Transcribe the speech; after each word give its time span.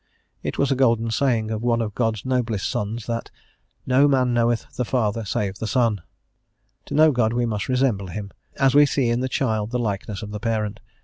It 0.41 0.57
was 0.57 0.71
a 0.71 0.75
golden 0.75 1.11
saying 1.11 1.51
of 1.51 1.61
one 1.61 1.79
of 1.79 1.93
God's 1.93 2.25
noblest 2.25 2.67
sons 2.67 3.05
that 3.05 3.29
"no 3.85 4.07
man 4.07 4.33
knoweth 4.33 4.65
the 4.75 4.83
Father 4.83 5.23
save 5.25 5.59
the 5.59 5.67
Son:" 5.67 6.01
to 6.85 6.95
know 6.95 7.11
God 7.11 7.33
we 7.33 7.45
must 7.45 7.69
resemble 7.69 8.07
Him, 8.07 8.31
as 8.57 8.73
we 8.73 8.87
see 8.87 9.09
in 9.09 9.19
the 9.19 9.29
child 9.29 9.69
the 9.69 9.77
likeness 9.77 10.23
of 10.23 10.31
the 10.31 10.39
parent. 10.39 10.79